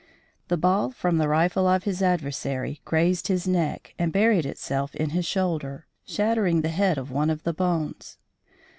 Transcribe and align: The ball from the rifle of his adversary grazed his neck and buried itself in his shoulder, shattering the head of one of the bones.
The 0.47 0.57
ball 0.57 0.89
from 0.89 1.17
the 1.19 1.27
rifle 1.27 1.67
of 1.67 1.83
his 1.83 2.01
adversary 2.01 2.81
grazed 2.85 3.27
his 3.27 3.47
neck 3.47 3.93
and 3.99 4.11
buried 4.11 4.47
itself 4.47 4.95
in 4.95 5.11
his 5.11 5.27
shoulder, 5.27 5.85
shattering 6.07 6.61
the 6.61 6.69
head 6.69 6.97
of 6.97 7.11
one 7.11 7.29
of 7.29 7.43
the 7.43 7.53
bones. 7.53 8.17